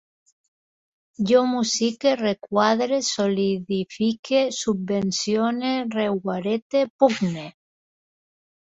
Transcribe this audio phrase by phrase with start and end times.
[1.31, 7.49] Jo musique, requadre, solidifique, subvencione, reguarete, pugne